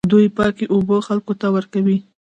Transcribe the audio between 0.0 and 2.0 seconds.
دوی پاکې اوبه خلکو ته ورکوي.